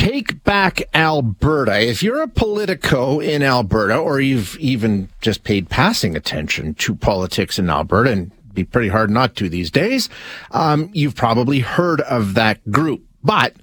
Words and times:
Take 0.00 0.42
back 0.44 0.80
Alberta. 0.94 1.78
If 1.78 2.02
you're 2.02 2.22
a 2.22 2.26
politico 2.26 3.20
in 3.20 3.42
Alberta, 3.42 3.98
or 3.98 4.18
you've 4.18 4.56
even 4.56 5.10
just 5.20 5.44
paid 5.44 5.68
passing 5.68 6.16
attention 6.16 6.72
to 6.76 6.94
politics 6.94 7.58
in 7.58 7.68
Alberta, 7.68 8.10
and 8.10 8.54
be 8.54 8.64
pretty 8.64 8.88
hard 8.88 9.10
not 9.10 9.36
to 9.36 9.50
these 9.50 9.70
days, 9.70 10.08
um, 10.52 10.88
you've 10.94 11.14
probably 11.14 11.58
heard 11.58 12.00
of 12.00 12.32
that 12.32 12.70
group. 12.70 13.02
But 13.22 13.56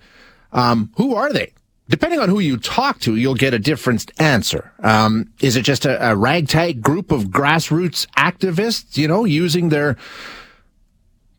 um, 0.53 0.91
who 0.97 1.15
are 1.15 1.33
they? 1.33 1.53
Depending 1.89 2.19
on 2.19 2.29
who 2.29 2.39
you 2.39 2.57
talk 2.57 2.99
to, 2.99 3.15
you'll 3.15 3.33
get 3.33 3.55
a 3.55 3.59
different 3.59 4.11
answer. 4.19 4.71
Um, 4.83 5.33
is 5.41 5.55
it 5.55 5.63
just 5.63 5.87
a, 5.87 6.11
a 6.11 6.15
ragtag 6.15 6.83
group 6.83 7.11
of 7.11 7.29
grassroots 7.29 8.05
activists, 8.15 8.95
you 8.95 9.07
know, 9.07 9.25
using 9.25 9.69
their 9.69 9.97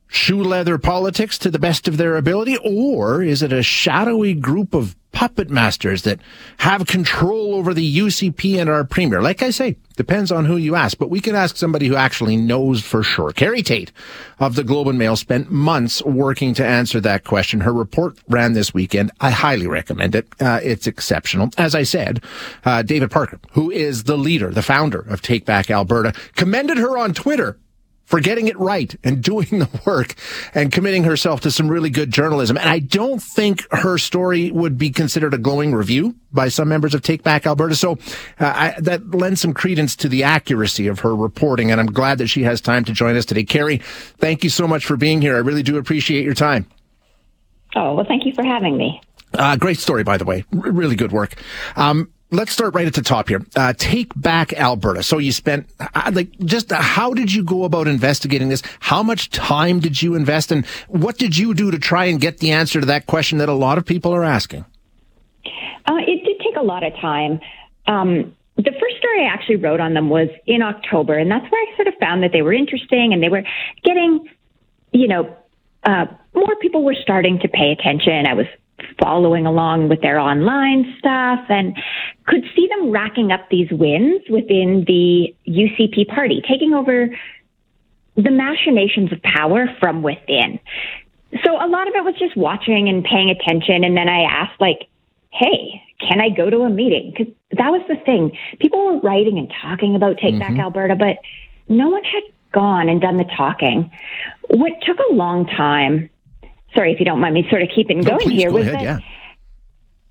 shoe 0.08 0.42
leather 0.42 0.78
politics 0.78 1.38
to 1.38 1.50
the 1.50 1.58
best 1.58 1.86
of 1.86 1.96
their 1.96 2.16
ability? 2.16 2.56
Or 2.58 3.22
is 3.22 3.42
it 3.42 3.52
a 3.52 3.62
shadowy 3.62 4.34
group 4.34 4.74
of 4.74 4.96
puppet 5.12 5.50
masters 5.50 6.02
that 6.02 6.20
have 6.58 6.86
control 6.86 7.54
over 7.54 7.74
the 7.74 7.96
UCP 7.98 8.58
and 8.58 8.68
our 8.68 8.84
premier? 8.84 9.20
Like 9.20 9.42
I 9.42 9.50
say, 9.50 9.76
depends 9.96 10.30
on 10.30 10.44
who 10.44 10.56
you 10.56 10.74
ask, 10.74 10.96
but 10.98 11.10
we 11.10 11.20
can 11.20 11.34
ask 11.34 11.56
somebody 11.56 11.88
who 11.88 11.96
actually 11.96 12.36
knows 12.36 12.82
for 12.82 13.02
sure. 13.02 13.32
Carrie 13.32 13.62
Tait 13.62 13.92
of 14.38 14.54
the 14.54 14.64
Globe 14.64 14.88
and 14.88 14.98
Mail 14.98 15.16
spent 15.16 15.50
months 15.50 16.02
working 16.04 16.54
to 16.54 16.64
answer 16.64 17.00
that 17.00 17.24
question. 17.24 17.60
Her 17.60 17.72
report 17.72 18.18
ran 18.28 18.52
this 18.52 18.72
weekend. 18.72 19.10
I 19.20 19.30
highly 19.30 19.66
recommend 19.66 20.14
it. 20.14 20.28
Uh, 20.40 20.60
it's 20.62 20.86
exceptional. 20.86 21.50
As 21.58 21.74
I 21.74 21.82
said, 21.82 22.22
uh, 22.64 22.82
David 22.82 23.10
Parker, 23.10 23.40
who 23.52 23.70
is 23.70 24.04
the 24.04 24.16
leader, 24.16 24.50
the 24.50 24.62
founder 24.62 25.00
of 25.00 25.20
Take 25.20 25.44
Back 25.44 25.70
Alberta, 25.70 26.12
commended 26.36 26.78
her 26.78 26.96
on 26.96 27.12
Twitter 27.12 27.58
for 28.08 28.20
getting 28.20 28.48
it 28.48 28.58
right 28.58 28.96
and 29.04 29.22
doing 29.22 29.46
the 29.50 29.68
work 29.86 30.14
and 30.54 30.72
committing 30.72 31.04
herself 31.04 31.42
to 31.42 31.50
some 31.50 31.68
really 31.68 31.90
good 31.90 32.10
journalism. 32.10 32.56
And 32.56 32.68
I 32.68 32.78
don't 32.78 33.22
think 33.22 33.66
her 33.70 33.98
story 33.98 34.50
would 34.50 34.78
be 34.78 34.90
considered 34.90 35.34
a 35.34 35.38
glowing 35.38 35.74
review 35.74 36.16
by 36.32 36.48
some 36.48 36.68
members 36.68 36.94
of 36.94 37.02
Take 37.02 37.22
Back 37.22 37.46
Alberta. 37.46 37.76
So 37.76 37.92
uh, 38.40 38.52
I, 38.54 38.74
that 38.78 39.14
lends 39.14 39.42
some 39.42 39.52
credence 39.52 39.94
to 39.96 40.08
the 40.08 40.24
accuracy 40.24 40.86
of 40.86 41.00
her 41.00 41.14
reporting. 41.14 41.70
And 41.70 41.80
I'm 41.80 41.92
glad 41.92 42.18
that 42.18 42.28
she 42.28 42.42
has 42.44 42.62
time 42.62 42.84
to 42.86 42.92
join 42.92 43.14
us 43.14 43.26
today. 43.26 43.44
Carrie, 43.44 43.78
thank 44.18 44.42
you 44.42 44.50
so 44.50 44.66
much 44.66 44.86
for 44.86 44.96
being 44.96 45.20
here. 45.20 45.36
I 45.36 45.40
really 45.40 45.62
do 45.62 45.76
appreciate 45.76 46.24
your 46.24 46.34
time. 46.34 46.66
Oh, 47.76 47.94
well, 47.94 48.06
thank 48.06 48.24
you 48.24 48.32
for 48.32 48.42
having 48.42 48.78
me. 48.78 49.02
Uh, 49.34 49.56
great 49.56 49.78
story, 49.78 50.02
by 50.02 50.16
the 50.16 50.24
way. 50.24 50.44
R- 50.54 50.72
really 50.72 50.96
good 50.96 51.12
work. 51.12 51.34
Um, 51.76 52.10
let's 52.30 52.52
start 52.52 52.74
right 52.74 52.86
at 52.86 52.94
the 52.94 53.02
top 53.02 53.28
here. 53.28 53.44
Uh, 53.56 53.72
take 53.76 54.12
back 54.20 54.52
Alberta. 54.52 55.02
So 55.02 55.18
you 55.18 55.32
spent 55.32 55.68
uh, 55.80 56.10
like 56.14 56.36
just 56.40 56.72
uh, 56.72 56.80
how 56.80 57.14
did 57.14 57.32
you 57.32 57.42
go 57.42 57.64
about 57.64 57.88
investigating 57.88 58.48
this? 58.48 58.62
How 58.80 59.02
much 59.02 59.30
time 59.30 59.80
did 59.80 60.02
you 60.02 60.14
invest, 60.14 60.52
and 60.52 60.66
what 60.88 61.18
did 61.18 61.36
you 61.36 61.54
do 61.54 61.70
to 61.70 61.78
try 61.78 62.06
and 62.06 62.20
get 62.20 62.38
the 62.38 62.50
answer 62.50 62.80
to 62.80 62.86
that 62.86 63.06
question 63.06 63.38
that 63.38 63.48
a 63.48 63.54
lot 63.54 63.78
of 63.78 63.84
people 63.84 64.14
are 64.14 64.24
asking? 64.24 64.64
Uh, 65.86 65.96
it 66.06 66.24
did 66.24 66.38
take 66.40 66.56
a 66.56 66.62
lot 66.62 66.84
of 66.84 66.92
time. 66.94 67.40
Um, 67.86 68.34
the 68.56 68.72
first 68.72 68.98
story 68.98 69.24
I 69.24 69.32
actually 69.32 69.56
wrote 69.56 69.80
on 69.80 69.94
them 69.94 70.10
was 70.10 70.28
in 70.46 70.62
October, 70.62 71.16
and 71.16 71.30
that's 71.30 71.50
where 71.50 71.62
I 71.62 71.76
sort 71.76 71.88
of 71.88 71.94
found 72.00 72.22
that 72.24 72.32
they 72.32 72.42
were 72.42 72.52
interesting 72.52 73.12
and 73.12 73.22
they 73.22 73.28
were 73.28 73.44
getting, 73.84 74.28
you 74.92 75.08
know, 75.08 75.34
more 76.34 76.56
people 76.60 76.84
were 76.84 76.96
starting 77.00 77.38
to 77.40 77.48
pay 77.48 77.70
attention. 77.72 78.26
I 78.26 78.34
was 78.34 78.46
following 79.00 79.46
along 79.46 79.88
with 79.88 80.00
their 80.00 80.18
online 80.18 80.94
stuff 80.98 81.40
and 81.48 81.76
could 82.26 82.44
see 82.54 82.68
them 82.68 82.90
racking 82.90 83.32
up 83.32 83.48
these 83.50 83.70
wins 83.70 84.22
within 84.30 84.84
the 84.86 85.34
UCP 85.46 86.08
party, 86.08 86.42
taking 86.48 86.74
over 86.74 87.08
the 88.16 88.30
machinations 88.30 89.12
of 89.12 89.22
power 89.22 89.66
from 89.80 90.02
within. 90.02 90.58
So 91.44 91.52
a 91.52 91.68
lot 91.68 91.88
of 91.88 91.94
it 91.94 92.04
was 92.04 92.14
just 92.18 92.36
watching 92.36 92.88
and 92.88 93.04
paying 93.04 93.30
attention. 93.30 93.84
And 93.84 93.96
then 93.96 94.08
I 94.08 94.22
asked, 94.22 94.60
like, 94.60 94.88
hey, 95.30 95.82
can 96.00 96.20
I 96.20 96.30
go 96.30 96.50
to 96.50 96.60
a 96.60 96.70
meeting? 96.70 97.12
Because 97.16 97.32
that 97.52 97.70
was 97.70 97.82
the 97.88 97.96
thing. 97.96 98.36
People 98.60 98.84
were 98.84 99.00
writing 99.00 99.38
and 99.38 99.52
talking 99.62 99.94
about 99.94 100.18
Take 100.18 100.34
mm-hmm. 100.34 100.56
Back 100.56 100.58
Alberta, 100.58 100.96
but 100.96 101.18
no 101.68 101.88
one 101.90 102.02
had 102.04 102.22
gone 102.52 102.88
and 102.88 103.00
done 103.00 103.18
the 103.18 103.28
talking. 103.36 103.90
What 104.48 104.72
took 104.82 104.98
a 105.10 105.12
long 105.12 105.46
time 105.46 106.10
sorry 106.74 106.92
if 106.92 106.98
you 106.98 107.04
don't 107.04 107.20
mind 107.20 107.34
me 107.34 107.46
sort 107.50 107.62
of 107.62 107.68
keeping 107.74 108.00
no, 108.00 108.18
going 108.18 108.30
here, 108.30 108.50
was 108.50 108.66
ahead, 108.66 108.74
that 108.76 108.82
yeah. 108.82 108.98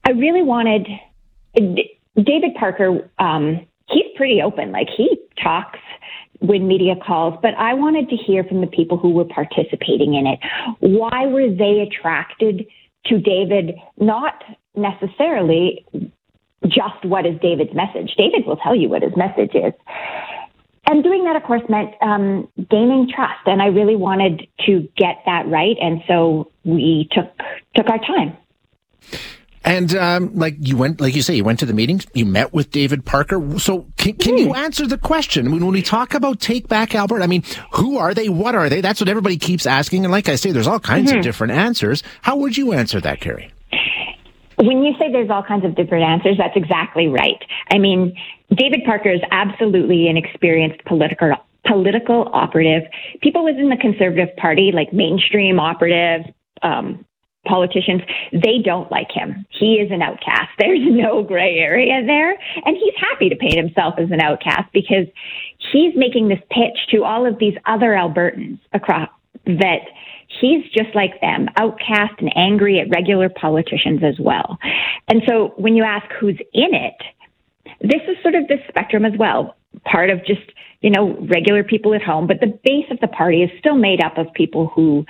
I 0.05 0.11
really 0.11 0.43
wanted 0.43 0.87
David 1.55 2.55
Parker. 2.59 3.09
Um, 3.19 3.65
he's 3.89 4.05
pretty 4.15 4.41
open, 4.41 4.71
like 4.71 4.87
he 4.95 5.17
talks 5.41 5.79
when 6.39 6.67
media 6.67 6.95
calls, 7.05 7.37
but 7.41 7.55
I 7.55 7.73
wanted 7.73 8.09
to 8.09 8.15
hear 8.15 8.43
from 8.43 8.61
the 8.61 8.67
people 8.67 8.97
who 8.97 9.09
were 9.09 9.25
participating 9.25 10.13
in 10.13 10.27
it. 10.27 10.39
Why 10.79 11.25
were 11.25 11.49
they 11.49 11.81
attracted 11.81 12.67
to 13.07 13.19
David? 13.19 13.75
Not 13.99 14.43
necessarily 14.75 15.85
just 16.63 17.03
what 17.03 17.25
is 17.25 17.39
David's 17.41 17.73
message. 17.73 18.13
David 18.17 18.45
will 18.45 18.57
tell 18.57 18.75
you 18.75 18.89
what 18.89 19.01
his 19.01 19.15
message 19.15 19.55
is 19.55 19.73
and 20.87 21.03
doing 21.03 21.25
that, 21.25 21.35
of 21.35 21.43
course, 21.43 21.61
meant 21.69 21.93
um, 22.01 22.47
gaining 22.69 23.11
trust, 23.13 23.45
and 23.45 23.61
I 23.61 23.67
really 23.67 23.95
wanted 23.95 24.47
to 24.65 24.87
get 24.95 25.17
that 25.25 25.47
right, 25.47 25.75
and 25.81 26.01
so 26.07 26.51
we 26.63 27.09
took 27.11 27.29
took 27.75 27.89
our 27.89 27.99
time. 27.99 28.37
And 29.63 29.93
um, 29.95 30.33
like 30.33 30.55
you 30.59 30.77
went, 30.77 31.01
like 31.01 31.13
you 31.13 31.21
say, 31.21 31.35
you 31.35 31.43
went 31.43 31.59
to 31.59 31.65
the 31.65 31.73
meetings. 31.73 32.07
You 32.13 32.25
met 32.25 32.53
with 32.53 32.71
David 32.71 33.03
Parker. 33.03 33.59
So 33.59 33.85
can, 33.97 34.13
can 34.13 34.37
you 34.37 34.47
hmm. 34.47 34.55
answer 34.55 34.87
the 34.87 34.97
question? 34.97 35.51
When 35.51 35.65
we 35.67 35.81
talk 35.81 36.13
about 36.13 36.39
Take 36.39 36.69
Back 36.69 36.95
Alberta, 36.95 37.25
I 37.25 37.27
mean, 37.27 37.43
who 37.73 37.97
are 37.97 38.13
they? 38.13 38.29
What 38.29 38.55
are 38.55 38.69
they? 38.69 38.79
That's 38.79 39.01
what 39.01 39.09
everybody 39.09 39.35
keeps 39.35 39.65
asking. 39.65 40.05
And 40.05 40.11
like 40.11 40.29
I 40.29 40.35
say, 40.35 40.53
there's 40.53 40.67
all 40.67 40.79
kinds 40.79 41.09
mm-hmm. 41.09 41.17
of 41.17 41.23
different 41.25 41.51
answers. 41.51 42.01
How 42.21 42.37
would 42.37 42.55
you 42.55 42.71
answer 42.71 43.01
that, 43.01 43.19
Carrie? 43.19 43.51
When 44.57 44.83
you 44.83 44.93
say 44.97 45.11
there's 45.11 45.29
all 45.29 45.43
kinds 45.43 45.65
of 45.65 45.75
different 45.75 46.03
answers, 46.03 46.37
that's 46.37 46.55
exactly 46.55 47.07
right. 47.07 47.43
I 47.71 47.77
mean, 47.77 48.15
David 48.53 48.81
Parker 48.85 49.11
is 49.11 49.21
absolutely 49.31 50.07
an 50.07 50.17
experienced 50.17 50.83
political 50.85 51.35
political 51.65 52.29
operative. 52.33 52.83
People 53.21 53.43
within 53.43 53.69
the 53.69 53.77
Conservative 53.77 54.35
Party, 54.37 54.71
like 54.73 54.93
mainstream 54.93 55.59
operative 55.59 56.33
um, 56.63 57.05
politicians, 57.45 58.01
they 58.31 58.59
don't 58.63 58.89
like 58.91 59.11
him. 59.11 59.45
He 59.49 59.75
is 59.75 59.91
an 59.91 60.01
outcast. 60.01 60.49
There's 60.57 60.79
no 60.81 61.23
gray 61.23 61.57
area 61.57 62.05
there, 62.05 62.31
and 62.65 62.75
he's 62.77 62.93
happy 62.97 63.29
to 63.29 63.35
paint 63.35 63.55
himself 63.57 63.95
as 63.97 64.11
an 64.11 64.21
outcast 64.21 64.71
because 64.73 65.07
he's 65.71 65.93
making 65.95 66.29
this 66.29 66.39
pitch 66.49 66.77
to 66.91 67.03
all 67.03 67.25
of 67.25 67.37
these 67.39 67.55
other 67.65 67.91
Albertans 67.91 68.59
across 68.73 69.09
that 69.45 69.81
he's 70.39 70.63
just 70.71 70.93
like 70.95 71.19
them, 71.21 71.47
outcast 71.57 72.13
and 72.19 72.31
angry 72.35 72.79
at 72.79 72.89
regular 72.89 73.29
politicians 73.29 74.01
as 74.03 74.19
well. 74.19 74.57
And 75.07 75.21
so 75.27 75.53
when 75.57 75.75
you 75.75 75.83
ask 75.83 76.05
who's 76.19 76.39
in 76.53 76.73
it, 76.73 76.95
this 77.81 78.01
is 78.07 78.17
sort 78.21 78.35
of 78.35 78.47
the 78.47 78.57
spectrum 78.67 79.05
as 79.05 79.13
well. 79.17 79.55
Part 79.85 80.09
of 80.09 80.25
just, 80.25 80.41
you 80.81 80.89
know, 80.89 81.17
regular 81.29 81.63
people 81.63 81.93
at 81.93 82.01
home, 82.01 82.27
but 82.27 82.39
the 82.39 82.57
base 82.63 82.85
of 82.89 82.99
the 82.99 83.07
party 83.07 83.43
is 83.43 83.51
still 83.59 83.75
made 83.75 84.03
up 84.03 84.17
of 84.17 84.33
people 84.33 84.67
who 84.67 85.05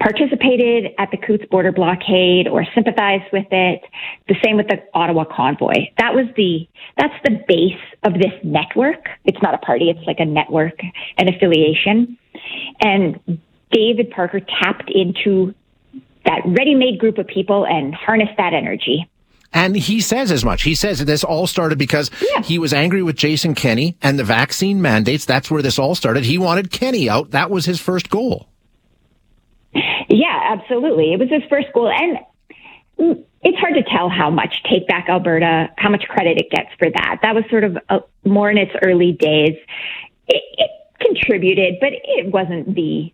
participated 0.00 0.92
at 0.98 1.10
the 1.10 1.16
Coutts 1.16 1.44
border 1.50 1.72
blockade 1.72 2.48
or 2.48 2.64
sympathized 2.74 3.24
with 3.32 3.46
it. 3.50 3.82
The 4.28 4.36
same 4.44 4.56
with 4.56 4.68
the 4.68 4.82
Ottawa 4.94 5.24
convoy. 5.24 5.90
That 5.98 6.14
was 6.14 6.26
the, 6.36 6.68
that's 6.96 7.14
the 7.24 7.42
base 7.46 7.80
of 8.04 8.14
this 8.14 8.32
network. 8.42 9.08
It's 9.24 9.42
not 9.42 9.54
a 9.54 9.58
party. 9.58 9.90
It's 9.90 10.06
like 10.06 10.20
a 10.20 10.24
network, 10.24 10.80
an 11.18 11.28
affiliation. 11.28 12.16
And 12.80 13.40
David 13.70 14.10
Parker 14.10 14.40
tapped 14.40 14.90
into 14.90 15.54
that 16.24 16.42
ready 16.44 16.74
made 16.74 16.98
group 16.98 17.18
of 17.18 17.26
people 17.26 17.66
and 17.66 17.94
harnessed 17.94 18.36
that 18.36 18.52
energy. 18.52 19.08
And 19.52 19.74
he 19.74 20.00
says 20.00 20.30
as 20.30 20.44
much. 20.44 20.62
He 20.62 20.74
says 20.74 21.04
this 21.04 21.24
all 21.24 21.46
started 21.46 21.78
because 21.78 22.10
yeah. 22.20 22.42
he 22.42 22.58
was 22.58 22.74
angry 22.74 23.02
with 23.02 23.16
Jason 23.16 23.54
Kenney 23.54 23.96
and 24.02 24.18
the 24.18 24.24
vaccine 24.24 24.82
mandates. 24.82 25.24
That's 25.24 25.50
where 25.50 25.62
this 25.62 25.78
all 25.78 25.94
started. 25.94 26.24
He 26.24 26.36
wanted 26.36 26.70
Kenney 26.70 27.08
out. 27.08 27.30
That 27.30 27.50
was 27.50 27.64
his 27.64 27.80
first 27.80 28.10
goal. 28.10 28.48
Yeah, 29.72 30.40
absolutely. 30.44 31.12
It 31.12 31.18
was 31.18 31.30
his 31.30 31.42
first 31.48 31.68
goal. 31.72 31.90
And 31.90 32.18
it's 33.42 33.58
hard 33.58 33.74
to 33.74 33.82
tell 33.84 34.10
how 34.10 34.30
much 34.30 34.62
Take 34.64 34.86
Back 34.86 35.08
Alberta, 35.08 35.70
how 35.78 35.88
much 35.88 36.04
credit 36.08 36.38
it 36.38 36.50
gets 36.50 36.70
for 36.78 36.90
that. 36.90 37.20
That 37.22 37.34
was 37.34 37.44
sort 37.48 37.64
of 37.64 37.78
a, 37.88 38.00
more 38.24 38.50
in 38.50 38.58
its 38.58 38.72
early 38.82 39.12
days. 39.12 39.56
It, 40.26 40.42
it 40.58 40.70
contributed, 41.00 41.76
but 41.80 41.92
it 41.92 42.32
wasn't 42.32 42.74
the 42.74 43.12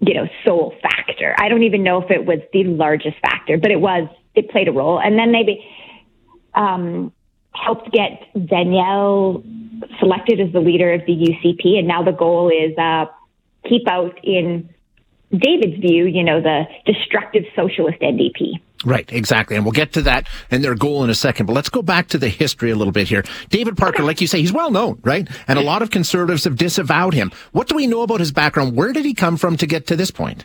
you 0.00 0.14
know, 0.14 0.28
sole 0.44 0.74
factor. 0.82 1.34
I 1.38 1.48
don't 1.48 1.62
even 1.62 1.82
know 1.82 2.02
if 2.02 2.10
it 2.10 2.26
was 2.26 2.40
the 2.52 2.64
largest 2.64 3.16
factor, 3.20 3.56
but 3.56 3.70
it 3.70 3.80
was, 3.80 4.08
it 4.34 4.50
played 4.50 4.68
a 4.68 4.72
role. 4.72 5.00
And 5.00 5.18
then 5.18 5.32
they 5.32 5.64
um, 6.54 7.12
helped 7.52 7.92
get 7.92 8.26
Danielle 8.34 9.42
selected 9.98 10.40
as 10.40 10.52
the 10.52 10.60
leader 10.60 10.92
of 10.92 11.02
the 11.06 11.12
UCP. 11.12 11.78
And 11.78 11.88
now 11.88 12.02
the 12.02 12.12
goal 12.12 12.50
is 12.50 12.76
uh, 12.76 13.06
keep 13.68 13.88
out 13.88 14.18
in 14.22 14.68
David's 15.30 15.80
view, 15.80 16.06
you 16.06 16.22
know, 16.22 16.40
the 16.40 16.64
destructive 16.86 17.44
socialist 17.56 18.00
NDP. 18.00 18.60
Right, 18.84 19.10
exactly. 19.12 19.56
And 19.56 19.64
we'll 19.64 19.72
get 19.72 19.92
to 19.94 20.02
that 20.02 20.28
and 20.50 20.62
their 20.62 20.74
goal 20.74 21.04
in 21.04 21.10
a 21.10 21.14
second. 21.14 21.46
But 21.46 21.54
let's 21.54 21.70
go 21.70 21.82
back 21.82 22.08
to 22.08 22.18
the 22.18 22.28
history 22.28 22.70
a 22.70 22.76
little 22.76 22.92
bit 22.92 23.08
here. 23.08 23.24
David 23.48 23.76
Parker, 23.76 24.02
like 24.02 24.20
you 24.20 24.26
say, 24.26 24.40
he's 24.40 24.52
well 24.52 24.70
known, 24.70 25.00
right? 25.02 25.28
And 25.48 25.58
a 25.58 25.62
lot 25.62 25.82
of 25.82 25.90
conservatives 25.90 26.44
have 26.44 26.56
disavowed 26.56 27.14
him. 27.14 27.32
What 27.52 27.68
do 27.68 27.76
we 27.76 27.86
know 27.86 28.02
about 28.02 28.20
his 28.20 28.32
background? 28.32 28.76
Where 28.76 28.92
did 28.92 29.04
he 29.04 29.14
come 29.14 29.36
from 29.36 29.56
to 29.56 29.66
get 29.66 29.86
to 29.86 29.96
this 29.96 30.10
point? 30.10 30.44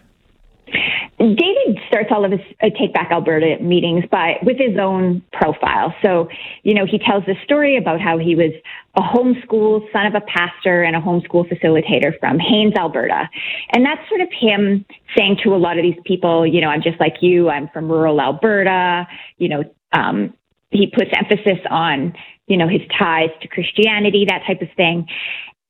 David 1.19 1.77
starts 1.89 2.09
all 2.11 2.23
of 2.23 2.31
his 2.31 2.39
uh, 2.61 2.69
Take 2.79 2.93
Back 2.93 3.11
Alberta 3.11 3.57
meetings 3.61 4.05
by 4.09 4.37
with 4.41 4.57
his 4.57 4.77
own 4.79 5.21
profile. 5.33 5.93
So, 6.01 6.29
you 6.63 6.73
know, 6.73 6.85
he 6.85 6.97
tells 6.97 7.25
this 7.25 7.35
story 7.43 7.75
about 7.75 7.99
how 7.99 8.17
he 8.17 8.35
was 8.35 8.53
a 8.95 9.01
homeschool 9.01 9.81
son 9.91 10.05
of 10.05 10.15
a 10.15 10.21
pastor 10.21 10.81
and 10.81 10.95
a 10.95 11.01
homeschool 11.01 11.45
facilitator 11.51 12.17
from 12.19 12.39
Haines, 12.39 12.73
Alberta. 12.77 13.29
And 13.73 13.85
that's 13.85 14.07
sort 14.07 14.21
of 14.21 14.29
him 14.31 14.85
saying 15.17 15.39
to 15.43 15.53
a 15.53 15.57
lot 15.57 15.77
of 15.77 15.83
these 15.83 15.99
people, 16.05 16.47
you 16.47 16.61
know, 16.61 16.69
I'm 16.69 16.81
just 16.81 16.99
like 17.01 17.15
you, 17.19 17.49
I'm 17.49 17.67
from 17.73 17.91
rural 17.91 18.21
Alberta, 18.21 19.05
you 19.37 19.49
know, 19.49 19.63
um, 19.91 20.33
he 20.71 20.87
puts 20.87 21.11
emphasis 21.13 21.59
on, 21.69 22.13
you 22.47 22.55
know, 22.55 22.69
his 22.69 22.81
ties 22.97 23.29
to 23.41 23.47
Christianity, 23.49 24.25
that 24.29 24.43
type 24.47 24.61
of 24.61 24.69
thing. 24.77 25.05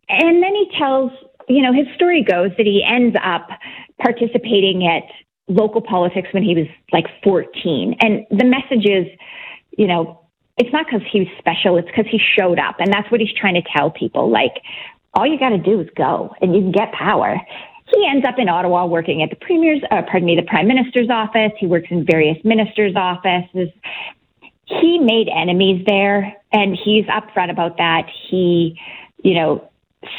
And 0.09 0.43
then 0.43 0.53
he 0.53 0.71
tells, 0.77 1.11
you 1.47 1.63
know, 1.63 1.73
his 1.73 1.87
story 1.95 2.23
goes 2.23 2.51
that 2.57 2.67
he 2.67 2.83
ends 2.87 3.15
up 3.23 3.49
participating 3.99 4.85
at 4.85 5.03
local 5.49 5.81
politics 5.81 6.29
when 6.31 6.43
he 6.43 6.55
was 6.55 6.67
like 6.93 7.05
14. 7.23 7.97
And 7.99 8.25
the 8.31 8.45
message 8.45 8.85
is, 8.85 9.07
you 9.77 9.87
know, 9.87 10.21
it's 10.57 10.71
not 10.71 10.85
because 10.85 11.05
he 11.11 11.21
was 11.21 11.29
special, 11.39 11.77
it's 11.77 11.87
because 11.87 12.05
he 12.09 12.19
showed 12.19 12.59
up. 12.59 12.75
And 12.79 12.93
that's 12.93 13.09
what 13.11 13.19
he's 13.19 13.33
trying 13.33 13.55
to 13.55 13.63
tell 13.75 13.91
people. 13.91 14.29
Like, 14.29 14.61
all 15.13 15.25
you 15.25 15.39
got 15.39 15.49
to 15.49 15.57
do 15.57 15.81
is 15.81 15.87
go 15.95 16.35
and 16.41 16.55
you 16.55 16.61
can 16.61 16.71
get 16.71 16.91
power. 16.93 17.39
He 17.95 18.07
ends 18.07 18.25
up 18.27 18.35
in 18.37 18.47
Ottawa 18.47 18.85
working 18.85 19.23
at 19.23 19.31
the 19.31 19.35
premier's, 19.35 19.81
uh, 19.89 20.03
pardon 20.03 20.25
me, 20.25 20.35
the 20.35 20.43
prime 20.43 20.67
minister's 20.67 21.09
office. 21.09 21.51
He 21.57 21.65
works 21.65 21.87
in 21.89 22.05
various 22.05 22.37
ministers' 22.43 22.93
offices. 22.95 23.69
He 24.65 24.99
made 24.99 25.27
enemies 25.35 25.83
there 25.87 26.35
and 26.51 26.77
he's 26.77 27.05
upfront 27.05 27.49
about 27.49 27.77
that. 27.77 28.07
He, 28.29 28.79
you 29.23 29.33
know, 29.33 29.67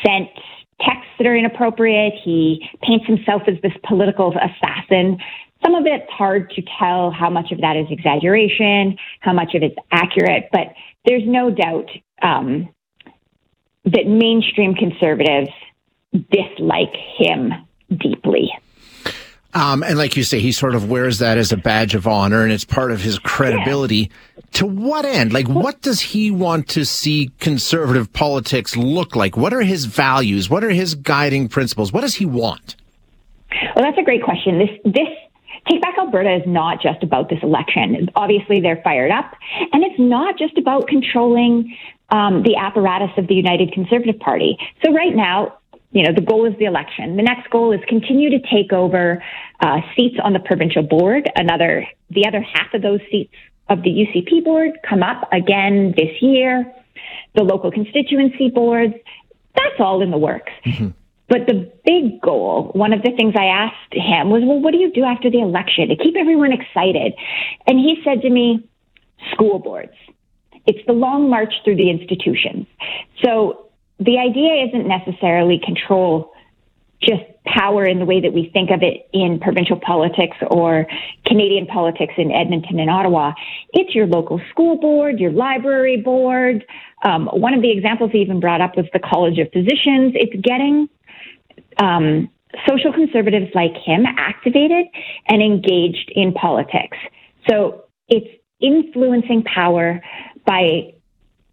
sent 0.05 0.31
texts 0.85 1.13
that 1.19 1.27
are 1.27 1.37
inappropriate. 1.37 2.15
He 2.25 2.69
paints 2.83 3.07
himself 3.07 3.43
as 3.47 3.55
this 3.63 3.73
political 3.87 4.35
assassin. 4.35 5.19
Some 5.65 5.75
of 5.75 5.85
it's 5.87 6.11
hard 6.11 6.51
to 6.51 6.63
tell 6.79 7.11
how 7.11 7.29
much 7.29 7.53
of 7.53 7.61
that 7.61 7.77
is 7.77 7.87
exaggeration, 7.91 8.97
how 9.21 9.33
much 9.33 9.55
of 9.55 9.63
it's 9.63 9.77
accurate, 9.93 10.49
but 10.53 10.69
there's 11.05 11.27
no 11.27 11.51
doubt 11.51 11.91
um, 12.23 12.69
that 13.85 14.07
mainstream 14.07 14.75
conservatives 14.75 15.51
dislike 16.31 16.95
him 17.17 17.53
deeply. 17.97 18.51
Um, 19.53 19.83
and 19.83 19.99
like 19.99 20.17
you 20.17 20.23
say, 20.23 20.39
he 20.39 20.53
sort 20.53 20.75
of 20.75 20.89
wears 20.89 21.19
that 21.19 21.37
as 21.37 21.51
a 21.51 21.57
badge 21.57 21.95
of 21.95 22.07
honor 22.07 22.43
and 22.43 22.53
it's 22.53 22.65
part 22.65 22.93
of 22.93 23.01
his 23.01 23.19
credibility. 23.19 23.97
Yeah. 23.97 24.43
To 24.53 24.67
what 24.67 25.05
end? 25.05 25.33
Like, 25.33 25.49
what 25.49 25.81
does 25.81 26.01
he 26.01 26.31
want 26.31 26.69
to 26.71 26.85
see 26.85 27.31
conservative 27.39 28.13
politics 28.13 28.77
look 28.77 29.15
like? 29.15 29.37
What 29.37 29.53
are 29.53 29.63
his 29.63 29.85
values? 29.85 30.51
What 30.51 30.65
are 30.65 30.71
his 30.71 30.95
guiding 30.95 31.49
principles? 31.49 31.93
What 31.93 32.01
does 32.03 32.15
he 32.15 32.27
want? 32.27 32.77
Well, 33.75 33.85
that's 33.85 33.99
a 33.99 34.03
great 34.03 34.23
question. 34.23 34.59
This, 34.59 34.71
this 34.85 35.09
Take 35.69 35.83
Back 35.83 35.95
Alberta 35.99 36.35
is 36.37 36.43
not 36.47 36.81
just 36.83 37.03
about 37.03 37.29
this 37.29 37.39
election. 37.43 38.09
Obviously, 38.17 38.61
they're 38.61 38.81
fired 38.83 39.11
up. 39.11 39.35
And 39.73 39.85
it's 39.85 39.99
not 39.99 40.39
just 40.39 40.57
about 40.59 40.89
controlling 40.89 41.77
um, 42.11 42.43
the 42.43 42.57
apparatus 42.57 43.11
of 43.17 43.27
the 43.29 43.35
United 43.35 43.73
Conservative 43.73 44.19
Party. 44.19 44.59
So 44.85 44.93
right 44.93 45.15
now, 45.15 45.59
you 45.93 46.05
know, 46.05 46.13
the 46.15 46.21
goal 46.21 46.47
is 46.47 46.57
the 46.59 46.67
election. 46.67 47.17
The 47.17 47.23
next 47.23 47.51
goal 47.51 47.73
is 47.73 47.81
continue 47.89 48.31
to 48.31 48.39
take 48.39 48.73
over 48.73 49.23
uh, 49.61 49.81
seats 49.97 50.17
on 50.23 50.33
the 50.33 50.39
provincial 50.39 50.83
board. 50.83 51.29
Another, 51.35 51.87
the 52.11 52.27
other 52.27 52.41
half 52.41 52.73
of 52.75 52.83
those 52.83 53.01
seats 53.11 53.35
of 53.69 53.83
the 53.83 53.91
UCP 53.91 54.45
board 54.45 54.71
come 54.89 55.03
up 55.03 55.29
again 55.33 55.95
this 55.97 56.21
year. 56.21 56.73
The 57.35 57.43
local 57.43 57.71
constituency 57.71 58.51
boards, 58.51 58.95
that's 59.55 59.81
all 59.81 60.03
in 60.03 60.11
the 60.11 60.19
works. 60.19 60.53
Mm-hmm. 60.65 60.89
But 61.29 61.47
the 61.47 61.73
big 61.85 62.21
goal, 62.21 62.73
one 62.75 62.93
of 62.93 63.03
the 63.03 63.13
things 63.17 63.35
I 63.39 63.45
asked 63.45 63.93
him 63.93 64.31
was, 64.31 64.43
well, 64.45 64.59
what 64.59 64.73
do 64.73 64.79
you 64.79 64.93
do 64.93 65.05
after 65.05 65.31
the 65.31 65.41
election 65.41 65.89
to 65.89 65.97
keep 65.97 66.17
everyone 66.17 66.53
excited? 66.53 67.15
And 67.69 67.79
he 67.79 68.03
said 68.05 68.23
to 68.23 68.31
me, 68.31 68.69
school 69.33 69.61
boards. 69.61 69.95
It's 70.67 70.85
the 70.87 70.93
long 70.93 71.31
march 71.31 71.55
through 71.65 71.77
the 71.77 71.89
institutions. 71.89 72.67
So 73.25 73.70
the 74.01 74.19
idea 74.19 74.67
isn't 74.67 74.89
necessarily 74.89 75.61
control 75.65 76.33
just 77.03 77.23
power 77.47 77.87
in 77.87 77.99
the 77.99 78.05
way 78.05 78.21
that 78.21 78.33
we 78.33 78.51
think 78.53 78.71
of 78.71 78.83
it 78.83 79.09
in 79.13 79.41
provincial 79.41 79.79
politics 79.81 80.37
or 80.51 80.87
Canadian 81.27 81.67
politics 81.67 82.13
in 82.19 82.31
Edmonton 82.31 82.79
and 82.79 82.91
Ottawa. 82.91 83.33
It's 83.73 83.95
your 83.95 84.07
local 84.07 84.41
school 84.51 84.79
board, 84.79 85.19
your 85.19 85.33
library 85.33 85.97
board. 85.97 86.65
Um, 87.03 87.29
one 87.33 87.55
of 87.55 87.63
the 87.63 87.71
examples 87.71 88.11
he 88.13 88.19
even 88.19 88.41
brought 88.41 88.61
up 88.61 88.77
was 88.77 88.87
the 88.93 88.99
College 88.99 89.39
of 89.39 89.49
Physicians. 89.53 90.13
It's 90.15 90.35
getting 90.43 90.89
um, 91.79 92.29
social 92.69 92.93
conservatives 92.93 93.51
like 93.55 93.75
him 93.77 94.05
activated 94.19 94.87
and 95.29 95.43
engaged 95.43 96.13
in 96.15 96.33
politics. 96.33 96.99
So 97.49 97.85
it's 98.09 98.29
influencing 98.61 99.45
power 99.45 100.03
by 100.45 100.93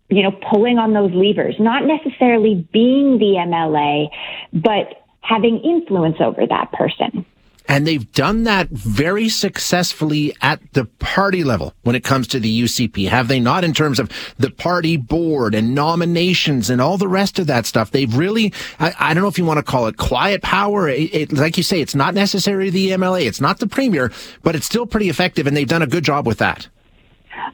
you 0.09 0.23
know, 0.23 0.31
pulling 0.31 0.77
on 0.77 0.93
those 0.93 1.11
levers, 1.13 1.55
not 1.59 1.83
necessarily 1.85 2.67
being 2.71 3.17
the 3.17 3.35
MLA, 3.37 4.07
but 4.53 5.03
having 5.21 5.59
influence 5.59 6.17
over 6.19 6.45
that 6.47 6.71
person. 6.71 7.25
And 7.69 7.85
they've 7.85 8.09
done 8.13 8.43
that 8.43 8.69
very 8.69 9.27
successfully 9.27 10.33
at 10.41 10.61
the 10.71 10.85
party 10.85 11.43
level 11.43 11.73
when 11.83 11.95
it 11.95 12.03
comes 12.03 12.27
to 12.29 12.39
the 12.39 12.61
UCP, 12.61 13.09
have 13.09 13.27
they 13.27 13.41
not? 13.41 13.65
In 13.65 13.73
terms 13.73 13.99
of 13.99 14.09
the 14.37 14.49
party 14.49 14.95
board 14.95 15.53
and 15.53 15.75
nominations 15.75 16.69
and 16.69 16.79
all 16.79 16.97
the 16.97 17.09
rest 17.09 17.39
of 17.39 17.47
that 17.47 17.65
stuff, 17.65 17.91
they've 17.91 18.15
really, 18.15 18.53
I, 18.79 18.93
I 18.97 19.13
don't 19.13 19.21
know 19.21 19.27
if 19.27 19.37
you 19.37 19.43
want 19.43 19.57
to 19.57 19.63
call 19.63 19.87
it 19.87 19.97
quiet 19.97 20.41
power. 20.41 20.87
It, 20.87 21.13
it, 21.13 21.33
like 21.33 21.57
you 21.57 21.63
say, 21.63 21.81
it's 21.81 21.95
not 21.95 22.13
necessarily 22.13 22.69
the 22.69 22.91
MLA, 22.91 23.25
it's 23.25 23.41
not 23.41 23.59
the 23.59 23.67
premier, 23.67 24.13
but 24.43 24.55
it's 24.55 24.65
still 24.65 24.85
pretty 24.85 25.09
effective 25.09 25.45
and 25.45 25.57
they've 25.57 25.67
done 25.67 25.81
a 25.81 25.87
good 25.87 26.05
job 26.05 26.25
with 26.25 26.37
that. 26.37 26.69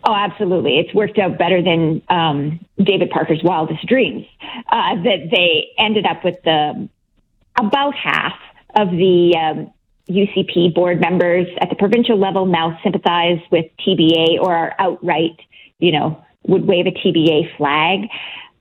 Oh, 0.06 0.14
absolutely. 0.14 0.80
It's 0.80 0.94
worked 0.94 1.18
out 1.20 1.38
better 1.38 1.62
than 1.62 2.02
um, 2.10 2.60
David 2.78 3.10
Parker's 3.10 3.42
wildest 3.44 3.86
dreams. 3.88 4.26
Uh, 4.70 4.96
that 5.04 5.30
they 5.32 5.68
ended 5.78 6.06
up 6.06 6.24
with 6.24 6.36
the 6.44 6.90
about 7.58 7.96
half 7.96 8.34
of 8.76 8.90
the 8.90 9.36
um, 9.38 9.74
UCP 10.10 10.74
board 10.74 11.00
members 11.00 11.48
at 11.62 11.70
the 11.70 11.76
provincial 11.76 12.20
level 12.20 12.46
now 12.46 12.78
sympathize 12.84 13.40
with 13.52 13.66
TBA 13.86 14.40
or 14.42 14.54
are 14.54 14.76
outright, 14.80 15.40
you 15.80 15.92
know, 15.92 16.24
would 16.48 16.66
wave 16.66 16.88
a 16.88 16.92
TBA 16.92 17.56
flag. 17.58 18.10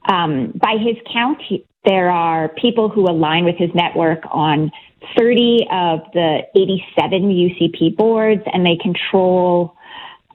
Um, 0.09 0.53
by 0.55 0.77
his 0.79 0.97
count, 1.13 1.41
he, 1.47 1.67
there 1.85 2.11
are 2.11 2.49
people 2.49 2.89
who 2.89 3.09
align 3.11 3.45
with 3.45 3.57
his 3.57 3.71
network 3.75 4.21
on 4.31 4.71
30 5.17 5.67
of 5.71 6.01
the 6.13 6.43
87 6.55 7.23
UCP 7.23 7.97
boards, 7.97 8.43
and 8.53 8.65
they 8.65 8.77
control 8.77 9.75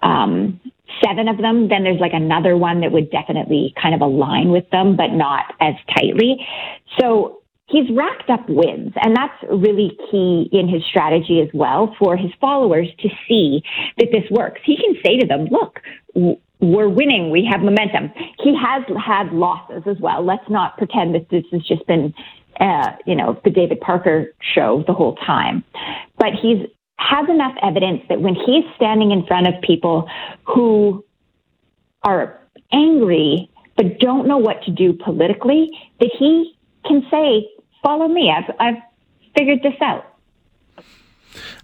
um, 0.02 0.60
seven 1.04 1.28
of 1.28 1.38
them, 1.38 1.70
then 1.70 1.84
there's 1.84 2.00
like 2.00 2.14
another 2.14 2.58
one 2.58 2.82
that 2.82 2.92
would 2.92 3.10
definitely 3.12 3.74
kind 3.82 3.96
of 3.96 4.02
align 4.02 4.52
with 4.52 4.70
them, 4.72 4.96
but 4.96 5.08
not 5.08 5.54
as 5.60 5.76
tightly. 5.96 6.46
So 7.00 7.42
he's 7.68 7.90
racked 7.96 8.30
up 8.30 8.48
wins, 8.48 8.94
and 9.02 9.16
that's 9.16 9.34
really 9.50 9.98
key 10.10 10.50
in 10.52 10.68
his 10.68 10.84
strategy 10.86 11.42
as 11.42 11.50
well 11.54 11.96
for 12.00 12.16
his 12.18 12.32
followers 12.40 12.88
to 13.00 13.10
see 13.28 13.62
that 13.98 14.08
this 14.12 14.30
works. 14.32 14.62
He 14.64 14.78
can 14.78 14.96
say 15.06 15.18
to 15.20 15.28
them, 15.28 15.48
look, 15.52 15.82
we're 16.60 16.90
winning. 16.90 17.30
We 17.30 17.48
have 17.52 17.62
momentum. 17.62 18.12
He 18.44 18.56
has 18.56 18.84
had 19.06 19.32
losses 19.32 19.84
as 19.86 19.98
well. 20.00 20.26
Let's 20.26 20.50
not 20.50 20.78
pretend 20.78 21.14
that 21.14 21.30
this 21.30 21.44
has 21.52 21.62
just 21.62 21.86
been, 21.86 22.14
uh, 22.60 22.94
you 23.06 23.16
know, 23.16 23.40
the 23.44 23.52
David 23.52 23.80
Parker 23.80 24.34
show 24.56 24.84
the 24.88 24.94
whole 24.94 25.16
time. 25.18 25.64
But 26.18 26.34
he's 26.42 26.66
has 26.98 27.30
enough 27.30 27.56
evidence 27.62 28.02
that 28.10 28.22
when 28.22 28.36
he's 28.36 28.64
standing 28.76 29.12
in 29.12 29.26
front 29.26 29.48
of 29.48 29.62
people 29.62 30.10
who 30.44 31.04
are 32.04 32.40
angry 32.72 33.50
but 33.76 34.00
don't 34.00 34.28
know 34.28 34.38
what 34.38 34.64
to 34.64 34.72
do 34.72 34.94
politically, 34.94 35.70
that 36.00 36.10
he 36.18 36.58
can 36.86 37.06
say, 37.12 37.48
"Follow 37.84 38.08
me. 38.08 38.32
I've 38.32 38.52
I've 38.60 38.82
figured 39.38 39.62
this 39.62 39.80
out." 39.82 40.06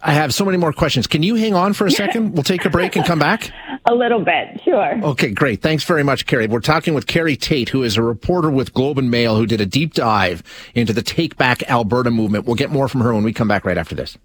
I 0.02 0.12
have 0.12 0.34
so 0.34 0.46
many 0.46 0.58
more 0.58 0.74
questions. 0.74 1.08
Can 1.08 1.24
you 1.24 1.36
hang 1.36 1.56
on 1.56 1.74
for 1.74 1.88
a 1.88 1.92
second? 1.92 2.34
We'll 2.34 2.44
take 2.44 2.66
a 2.66 2.70
break 2.70 2.96
and 2.96 3.06
come 3.06 3.18
back. 3.20 3.52
a 3.86 3.94
little 3.94 4.24
bit, 4.24 4.62
sure. 4.64 5.04
Okay, 5.04 5.32
great. 5.32 5.62
Thanks 5.62 5.84
very 5.84 6.04
much, 6.04 6.26
Carrie. 6.26 6.48
We're 6.48 6.60
talking 6.60 6.94
with 6.94 7.08
Carrie 7.08 7.36
Tait, 7.36 7.70
who 7.70 7.84
is 7.84 7.98
a 7.98 8.04
reporter 8.04 8.50
with 8.52 8.74
Globe 8.74 8.98
and 8.98 9.10
Mail, 9.10 9.36
who 9.36 9.46
did 9.46 9.62
a 9.62 9.66
deep 9.66 9.94
dive 9.94 10.44
into 10.76 10.94
the 10.94 11.02
Take 11.02 11.38
Back 11.38 11.64
Alberta 11.70 12.12
movement. 12.12 12.46
We'll 12.46 12.56
get 12.56 12.70
more 12.70 12.88
from 12.88 13.02
her 13.02 13.14
when 13.14 13.24
we 13.24 13.34
come 13.34 13.48
back 13.48 13.66
right 13.66 13.78
after 13.78 13.96
this. 13.96 14.18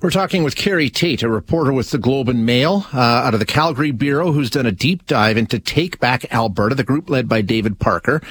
We're 0.00 0.10
talking 0.10 0.42
with 0.42 0.56
Carrie 0.56 0.90
Tait, 0.90 1.22
a 1.22 1.28
reporter 1.28 1.72
with 1.72 1.90
the 1.90 1.98
Globe 1.98 2.28
and 2.28 2.46
Mail 2.46 2.86
uh, 2.92 2.98
out 3.00 3.34
of 3.34 3.40
the 3.40 3.46
Calgary 3.46 3.90
Bureau, 3.90 4.32
who's 4.32 4.50
done 4.50 4.66
a 4.66 4.72
deep 4.72 5.06
dive 5.06 5.36
into 5.36 5.58
Take 5.58 5.98
Back 6.00 6.32
Alberta, 6.32 6.74
the 6.74 6.84
group 6.84 7.10
led 7.10 7.28
by 7.28 7.40
David 7.40 7.78
Parker, 7.78 8.22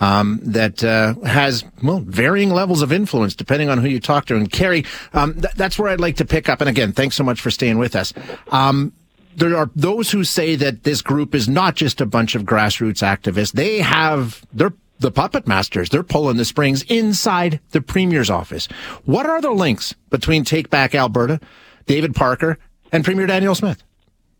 um, 0.00 0.40
that 0.42 0.82
uh, 0.84 1.14
has 1.20 1.64
well 1.82 2.00
varying 2.00 2.50
levels 2.50 2.82
of 2.82 2.92
influence 2.92 3.34
depending 3.34 3.68
on 3.68 3.78
who 3.78 3.88
you 3.88 4.00
talk 4.00 4.26
to. 4.26 4.36
And 4.36 4.50
Carrie, 4.50 4.84
um, 5.12 5.34
th- 5.34 5.54
that's 5.54 5.78
where 5.78 5.90
I'd 5.90 6.00
like 6.00 6.16
to 6.16 6.24
pick 6.24 6.48
up. 6.48 6.60
And 6.60 6.68
again, 6.68 6.92
thanks 6.92 7.16
so 7.16 7.24
much 7.24 7.40
for 7.40 7.50
staying 7.50 7.78
with 7.78 7.96
us. 7.96 8.12
Um, 8.48 8.92
there 9.36 9.56
are 9.56 9.70
those 9.76 10.10
who 10.10 10.24
say 10.24 10.56
that 10.56 10.82
this 10.82 11.02
group 11.02 11.34
is 11.34 11.48
not 11.48 11.76
just 11.76 12.00
a 12.00 12.06
bunch 12.06 12.34
of 12.34 12.42
grassroots 12.42 13.02
activists. 13.02 13.52
They 13.52 13.78
have 13.78 14.44
they're 14.52 14.72
the 15.00 15.10
puppet 15.10 15.48
masters. 15.48 15.88
They're 15.88 16.02
pulling 16.02 16.36
the 16.36 16.44
strings 16.44 16.82
inside 16.84 17.60
the 17.70 17.80
premier's 17.80 18.30
office. 18.30 18.66
What 19.04 19.26
are 19.26 19.40
the 19.40 19.50
links 19.50 19.94
between 20.10 20.44
Take 20.44 20.70
Back 20.70 20.94
Alberta, 20.94 21.40
David 21.86 22.14
Parker, 22.14 22.58
and 22.92 23.04
Premier 23.04 23.26
Danielle 23.26 23.54
Smith? 23.54 23.82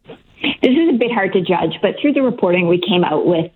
This 0.07 0.73
is 0.73 0.95
a 0.95 0.99
bit 0.99 1.11
hard 1.11 1.33
to 1.33 1.41
judge, 1.41 1.79
but 1.83 1.97
through 2.01 2.13
the 2.13 2.23
reporting, 2.23 2.69
we 2.69 2.81
came 2.81 3.05
out 3.05 3.27
with 3.27 3.51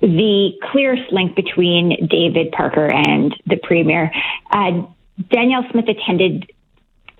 the 0.00 0.50
clearest 0.70 1.12
link 1.12 1.34
between 1.34 2.06
David 2.08 2.52
Parker 2.52 2.86
and 2.86 3.34
the 3.46 3.56
premier. 3.62 4.12
Uh, 4.50 4.86
Danielle 5.30 5.64
Smith 5.70 5.86
attended 5.88 6.50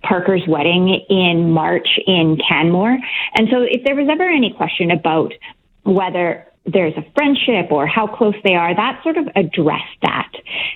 Parker's 0.03 0.43
wedding 0.47 1.01
in 1.09 1.51
March 1.51 1.89
in 2.07 2.39
Canmore. 2.49 2.97
And 3.35 3.49
so 3.51 3.63
if 3.63 3.83
there 3.85 3.95
was 3.95 4.09
ever 4.11 4.29
any 4.29 4.53
question 4.53 4.91
about 4.91 5.33
whether 5.85 6.47
there's 6.67 6.95
a 6.97 7.05
friendship 7.15 7.71
or 7.71 7.87
how 7.87 8.07
close 8.07 8.35
they 8.45 8.55
are, 8.55 8.75
that 8.75 9.01
sort 9.03 9.17
of 9.17 9.29
addressed 9.37 10.01
that. 10.03 10.33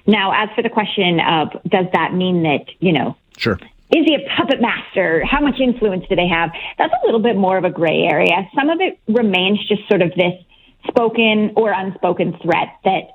Now, 0.06 0.32
as 0.32 0.48
for 0.54 0.62
the 0.62 0.68
question 0.68 1.20
of 1.20 1.48
does 1.68 1.86
that 1.92 2.14
mean 2.14 2.44
that, 2.44 2.66
you 2.78 2.92
know, 2.92 3.16
sure. 3.36 3.58
Is 3.92 4.06
he 4.06 4.14
a 4.14 4.36
puppet 4.36 4.60
master? 4.60 5.24
How 5.24 5.40
much 5.40 5.58
influence 5.58 6.04
do 6.08 6.14
they 6.14 6.28
have? 6.28 6.50
That's 6.78 6.92
a 7.02 7.06
little 7.06 7.20
bit 7.20 7.36
more 7.36 7.58
of 7.58 7.64
a 7.64 7.70
gray 7.70 8.02
area. 8.02 8.48
Some 8.54 8.70
of 8.70 8.80
it 8.80 9.00
remains 9.08 9.58
just 9.66 9.88
sort 9.88 10.00
of 10.00 10.10
this 10.10 10.34
spoken 10.86 11.54
or 11.56 11.72
unspoken 11.72 12.38
threat 12.40 12.68
that, 12.84 13.08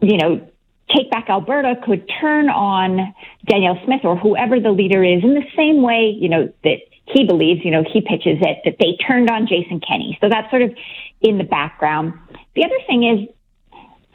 you 0.00 0.18
know, 0.18 0.46
Take 0.94 1.10
Back 1.10 1.30
Alberta 1.30 1.74
could 1.84 2.08
turn 2.20 2.50
on 2.50 3.14
Danielle 3.46 3.80
Smith 3.86 4.02
or 4.04 4.16
whoever 4.16 4.60
the 4.60 4.70
leader 4.70 5.02
is 5.02 5.24
in 5.24 5.32
the 5.32 5.46
same 5.56 5.80
way, 5.82 6.14
you 6.16 6.28
know, 6.28 6.52
that 6.62 6.78
he 7.06 7.24
believes, 7.24 7.64
you 7.64 7.70
know, 7.70 7.82
he 7.82 8.02
pitches 8.02 8.38
it, 8.40 8.58
that 8.64 8.76
they 8.78 8.96
turned 9.06 9.30
on 9.30 9.46
Jason 9.46 9.80
Kenney. 9.80 10.18
So 10.20 10.28
that's 10.28 10.50
sort 10.50 10.62
of 10.62 10.74
in 11.20 11.38
the 11.38 11.44
background. 11.44 12.14
The 12.54 12.64
other 12.64 12.78
thing 12.86 13.04
is 13.04 13.28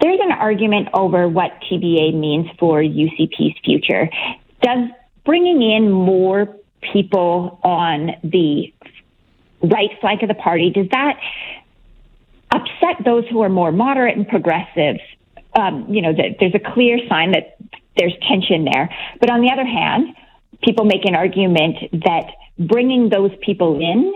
there's 0.01 0.19
an 0.21 0.31
argument 0.31 0.89
over 0.93 1.27
what 1.27 1.51
TBA 1.69 2.13
means 2.13 2.47
for 2.59 2.81
UCP's 2.81 3.59
future. 3.63 4.09
Does 4.61 4.89
bringing 5.25 5.61
in 5.61 5.91
more 5.91 6.57
people 6.93 7.59
on 7.63 8.11
the 8.23 8.73
right 9.61 9.89
flank 9.99 10.23
of 10.23 10.27
the 10.27 10.35
party, 10.35 10.71
does 10.71 10.87
that 10.91 11.19
upset 12.51 13.05
those 13.05 13.25
who 13.29 13.41
are 13.41 13.49
more 13.49 13.71
moderate 13.71 14.17
and 14.17 14.27
progressive 14.27 14.97
um, 15.53 15.87
you 15.89 16.01
know, 16.01 16.13
there's 16.13 16.55
a 16.55 16.73
clear 16.73 16.99
sign 17.09 17.31
that 17.31 17.57
there's 17.97 18.13
tension 18.27 18.65
there. 18.65 18.89
But 19.19 19.29
on 19.29 19.41
the 19.41 19.51
other 19.51 19.65
hand, 19.65 20.15
people 20.63 20.85
make 20.85 21.05
an 21.05 21.15
argument 21.15 21.77
that 21.91 22.31
bringing 22.57 23.09
those 23.09 23.31
people 23.41 23.79
in, 23.79 24.13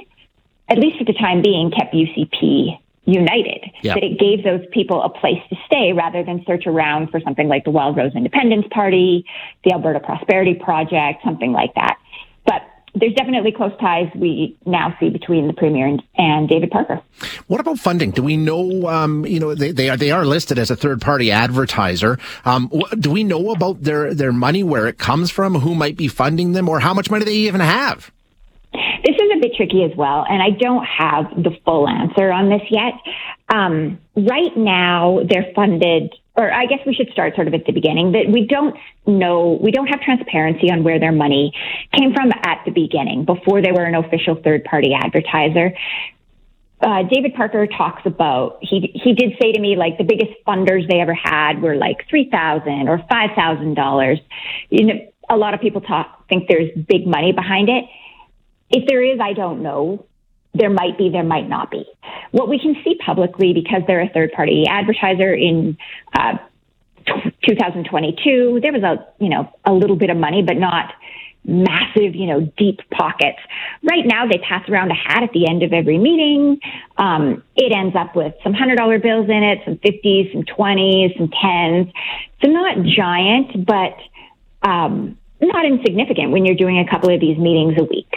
at 0.69 0.77
least 0.79 0.97
for 0.97 1.05
the 1.05 1.13
time 1.13 1.41
being, 1.41 1.71
kept 1.71 1.93
UCP 1.93 2.79
united. 3.05 3.65
That 3.95 4.03
it 4.03 4.19
gave 4.19 4.43
those 4.43 4.65
people 4.71 5.03
a 5.03 5.09
place 5.09 5.41
to 5.49 5.55
stay 5.67 5.93
rather 5.93 6.23
than 6.23 6.43
search 6.45 6.65
around 6.65 7.11
for 7.11 7.19
something 7.21 7.47
like 7.47 7.63
the 7.63 7.71
Wildrose 7.71 8.15
Independence 8.15 8.65
Party, 8.71 9.25
the 9.63 9.73
Alberta 9.73 9.99
Prosperity 9.99 10.55
Project, 10.55 11.23
something 11.23 11.51
like 11.51 11.73
that. 11.75 11.99
But 12.45 12.63
there's 12.95 13.13
definitely 13.13 13.51
close 13.51 13.73
ties 13.79 14.09
we 14.15 14.57
now 14.65 14.95
see 14.99 15.09
between 15.09 15.47
the 15.47 15.53
premier 15.53 15.85
and, 15.85 16.01
and 16.17 16.49
David 16.49 16.71
Parker. 16.71 17.01
What 17.47 17.59
about 17.59 17.77
funding? 17.77 18.11
Do 18.11 18.23
we 18.23 18.37
know? 18.37 18.87
Um, 18.87 19.25
you 19.25 19.39
know, 19.39 19.53
they, 19.53 19.71
they 19.71 19.89
are 19.89 19.97
they 19.97 20.11
are 20.11 20.25
listed 20.25 20.57
as 20.57 20.71
a 20.71 20.75
third 20.75 21.01
party 21.01 21.31
advertiser. 21.31 22.17
Um, 22.43 22.71
do 22.99 23.11
we 23.11 23.23
know 23.23 23.51
about 23.51 23.83
their 23.83 24.13
their 24.13 24.33
money, 24.33 24.63
where 24.63 24.87
it 24.87 24.97
comes 24.97 25.29
from, 25.29 25.55
who 25.55 25.75
might 25.75 25.97
be 25.97 26.07
funding 26.07 26.53
them, 26.53 26.69
or 26.69 26.79
how 26.79 26.93
much 26.93 27.11
money 27.11 27.25
they 27.25 27.33
even 27.33 27.61
have? 27.61 28.11
This 29.05 29.15
is 29.15 29.31
a 29.35 29.39
bit 29.39 29.53
tricky 29.55 29.83
as 29.83 29.95
well, 29.95 30.25
and 30.29 30.41
I 30.41 30.49
don't 30.51 30.85
have 30.85 31.29
the 31.35 31.51
full 31.63 31.87
answer 31.87 32.31
on 32.31 32.49
this 32.49 32.61
yet. 32.69 32.93
Um, 33.53 33.99
right 34.15 34.55
now, 34.55 35.21
they're 35.29 35.51
funded 35.55 36.13
or 36.37 36.51
I 36.51 36.65
guess 36.65 36.79
we 36.85 36.93
should 36.93 37.09
start 37.11 37.35
sort 37.35 37.47
of 37.47 37.53
at 37.53 37.65
the 37.65 37.71
beginning, 37.71 38.11
that 38.11 38.29
we 38.29 38.45
don't 38.45 38.75
know, 39.07 39.57
we 39.61 39.71
don't 39.71 39.87
have 39.87 40.01
transparency 40.01 40.69
on 40.69 40.83
where 40.83 40.99
their 40.99 41.11
money 41.11 41.53
came 41.93 42.13
from 42.13 42.31
at 42.43 42.61
the 42.65 42.71
beginning, 42.71 43.25
before 43.25 43.61
they 43.61 43.71
were 43.71 43.83
an 43.83 43.95
official 43.95 44.35
third 44.35 44.63
party 44.65 44.93
advertiser. 44.93 45.73
Uh, 46.81 47.03
David 47.03 47.33
Parker 47.35 47.67
talks 47.67 48.01
about 48.05 48.57
he 48.61 48.91
he 48.93 49.13
did 49.13 49.31
say 49.41 49.53
to 49.53 49.59
me 49.59 49.77
like 49.77 49.97
the 49.97 50.03
biggest 50.03 50.31
funders 50.45 50.87
they 50.89 50.99
ever 50.99 51.13
had 51.13 51.61
were 51.61 51.75
like 51.75 52.05
three 52.09 52.29
thousand 52.29 52.89
or 52.89 53.01
five 53.09 53.29
thousand 53.33 53.75
dollars. 53.75 54.19
You 54.69 54.85
know, 54.85 54.93
a 55.29 55.37
lot 55.37 55.53
of 55.53 55.61
people 55.61 55.79
talk 55.79 56.27
think 56.27 56.49
there's 56.49 56.69
big 56.87 57.07
money 57.07 57.31
behind 57.31 57.69
it. 57.69 57.85
If 58.75 58.87
there 58.87 59.03
is, 59.03 59.19
I 59.19 59.33
don't 59.33 59.63
know 59.63 60.05
there 60.55 60.69
might 60.69 60.97
be, 60.97 61.09
there 61.09 61.23
might 61.23 61.47
not 61.47 61.69
be. 61.69 61.85
What 62.31 62.49
we 62.49 62.59
can 62.59 62.75
see 62.83 62.97
publicly, 63.05 63.53
because 63.53 63.81
they're 63.87 64.01
a 64.01 64.09
third 64.09 64.31
party 64.31 64.65
advertiser 64.67 65.33
in 65.33 65.77
uh, 66.17 66.37
2022, 67.45 68.59
there 68.61 68.71
was 68.71 68.83
a, 68.83 69.05
you 69.19 69.29
know, 69.29 69.51
a 69.65 69.73
little 69.73 69.95
bit 69.95 70.09
of 70.09 70.17
money, 70.17 70.41
but 70.41 70.57
not 70.57 70.93
massive, 71.43 72.15
you 72.15 72.25
know, 72.25 72.41
deep 72.57 72.79
pockets. 72.89 73.37
Right 73.83 74.05
now, 74.05 74.27
they 74.27 74.39
pass 74.39 74.67
around 74.67 74.91
a 74.91 74.95
hat 74.95 75.23
at 75.23 75.31
the 75.31 75.47
end 75.47 75.61
of 75.61 75.73
every 75.73 75.97
meeting. 75.97 76.59
Um, 76.97 77.43
it 77.55 77.71
ends 77.71 77.95
up 77.95 78.15
with 78.15 78.33
some 78.43 78.53
hundred 78.53 78.77
dollar 78.77 78.97
bills 78.97 79.29
in 79.29 79.43
it, 79.43 79.59
some 79.65 79.77
fifties, 79.77 80.31
some 80.33 80.43
twenties, 80.43 81.11
some 81.17 81.29
tens. 81.29 81.87
So 82.41 82.49
not 82.49 82.77
giant, 82.83 83.65
but 83.65 83.95
um, 84.67 85.19
not 85.39 85.65
insignificant 85.65 86.31
when 86.31 86.45
you're 86.45 86.55
doing 86.55 86.79
a 86.79 86.89
couple 86.89 87.13
of 87.13 87.19
these 87.19 87.37
meetings 87.37 87.75
a 87.77 87.83
week. 87.83 88.14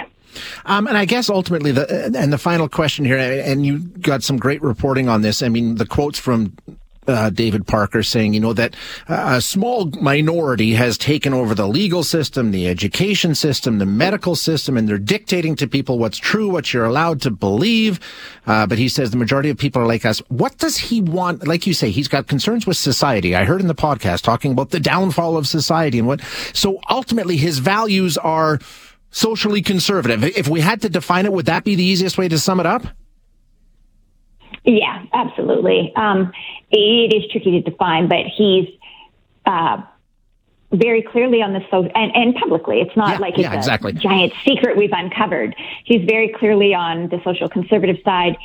Um, 0.65 0.87
and 0.87 0.97
I 0.97 1.05
guess 1.05 1.29
ultimately, 1.29 1.73
the 1.73 2.13
and 2.17 2.33
the 2.33 2.39
final 2.39 2.69
question 2.69 3.05
here, 3.05 3.19
and 3.19 3.65
you 3.65 3.79
got 3.79 4.23
some 4.23 4.37
great 4.37 4.63
reporting 4.63 5.09
on 5.09 5.23
this. 5.23 5.43
I 5.43 5.49
mean, 5.49 5.77
the 5.77 5.87
quotes 5.87 6.19
from 6.19 6.57
uh, 7.09 7.31
David 7.31 7.67
Parker 7.67 8.03
saying, 8.03 8.35
you 8.35 8.41
know, 8.41 8.53
that 8.53 8.75
uh, 9.09 9.37
a 9.37 9.41
small 9.41 9.87
minority 10.01 10.75
has 10.75 10.99
taken 10.99 11.33
over 11.33 11.55
the 11.55 11.67
legal 11.67 12.05
system, 12.05 12.51
the 12.51 12.69
education 12.69 13.35
system, 13.35 13.79
the 13.79 13.87
medical 13.87 14.37
system, 14.37 14.77
and 14.77 14.89
they're 14.89 14.99
dictating 14.99 15.57
to 15.57 15.67
people 15.67 15.99
what's 15.99 16.19
true, 16.19 16.49
what 16.49 16.73
you're 16.73 16.85
allowed 16.85 17.21
to 17.23 17.31
believe. 17.31 17.99
Uh, 18.47 18.67
but 18.67 18.79
he 18.79 18.89
says 18.89 19.11
the 19.11 19.17
majority 19.17 19.49
of 19.49 19.57
people 19.57 19.81
are 19.83 19.87
like 19.87 20.05
us. 20.05 20.19
What 20.29 20.59
does 20.59 20.77
he 20.77 21.01
want? 21.01 21.47
Like 21.47 21.67
you 21.67 21.75
say, 21.75 21.91
he's 21.91 22.09
got 22.09 22.27
concerns 22.27 22.67
with 22.67 22.77
society. 22.77 23.35
I 23.35 23.45
heard 23.45 23.61
in 23.61 23.69
the 23.69 23.75
podcast 23.75 24.23
talking 24.23 24.53
about 24.53 24.71
the 24.71 24.81
downfall 24.81 25.37
of 25.37 25.49
society 25.49 25.99
and 25.99 26.07
what. 26.07 26.21
So 26.53 26.79
ultimately, 26.91 27.37
his 27.37 27.59
values 27.59 28.19
are 28.19 28.59
socially 29.11 29.63
conservative. 29.63 30.25
If 30.25 30.49
we 30.49 30.61
had 30.61 30.83
to 30.83 30.89
define 30.89 31.27
it, 31.27 31.33
would 31.33 31.47
that 31.47 31.65
be 31.65 31.75
the 31.75 31.85
easiest 31.85 32.19
way 32.19 32.29
to 32.29 32.39
sum 32.39 32.61
it 32.61 32.67
up? 32.67 32.83
Yeah, 34.65 35.05
absolutely. 35.13 35.93
Um, 35.97 36.33
it 36.71 37.15
is 37.15 37.31
tricky 37.31 37.63
to 37.63 37.71
define, 37.71 38.09
but 38.09 38.27
he's 38.37 38.69
uh, 39.47 39.83
very 40.71 41.03
clearly 41.03 41.41
on 41.43 41.55
the 41.55 41.61
social 41.71 41.91
and, 41.95 42.15
and 42.15 42.35
publicly. 42.35 42.81
It's 42.81 42.97
not 42.97 43.13
yeah, 43.13 43.19
like 43.19 43.35
it's 43.35 43.43
yeah, 43.43 43.55
exactly. 43.55 43.93
a 43.93 43.95
giant 43.95 44.35
secret 44.45 44.77
we've 44.77 44.93
uncovered. 44.93 45.57
He's 45.85 46.05
very 46.07 46.35
clearly 46.39 46.75
on 46.75 47.09
the 47.09 47.21
social 47.25 47.49
conservative 47.49 47.97
side. 48.05 48.37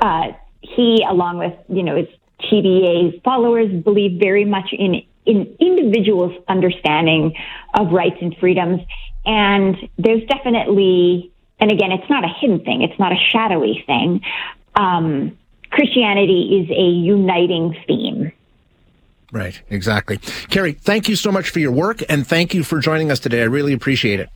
Uh, 0.00 0.32
he, 0.60 1.04
along 1.08 1.38
with 1.38 1.54
you 1.68 1.82
know 1.82 1.96
his 1.96 2.08
TBA's 2.40 3.20
followers, 3.24 3.72
believe 3.82 4.20
very 4.20 4.44
much 4.44 4.72
in 4.72 5.02
in 5.24 5.56
individuals' 5.60 6.34
understanding 6.48 7.34
of 7.74 7.92
rights 7.92 8.16
and 8.20 8.36
freedoms 8.38 8.80
and 9.28 9.76
there's 9.98 10.24
definitely, 10.26 11.30
and 11.60 11.70
again, 11.70 11.92
it's 11.92 12.08
not 12.08 12.24
a 12.24 12.28
hidden 12.28 12.60
thing, 12.64 12.80
it's 12.80 12.98
not 12.98 13.12
a 13.12 13.16
shadowy 13.30 13.84
thing. 13.86 14.22
Um, 14.74 15.36
Christianity 15.70 16.62
is 16.62 16.70
a 16.70 16.82
uniting 16.82 17.76
theme. 17.86 18.32
Right, 19.30 19.60
exactly. 19.68 20.16
Carrie, 20.48 20.72
thank 20.72 21.10
you 21.10 21.14
so 21.14 21.30
much 21.30 21.50
for 21.50 21.58
your 21.58 21.72
work 21.72 22.02
and 22.08 22.26
thank 22.26 22.54
you 22.54 22.64
for 22.64 22.80
joining 22.80 23.10
us 23.10 23.20
today. 23.20 23.42
I 23.42 23.44
really 23.44 23.74
appreciate 23.74 24.18
it. 24.18 24.30